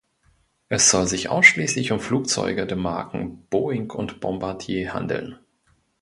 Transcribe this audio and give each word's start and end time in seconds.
Es 0.67 0.89
soll 0.89 1.05
sich 1.05 1.29
ausschließlich 1.29 1.91
um 1.91 1.99
Flugzeuge 1.99 2.65
der 2.65 2.75
Marken 2.75 3.45
Boeing 3.51 3.91
und 3.91 4.19
Bombardier 4.19 4.95
handeln. 4.95 5.37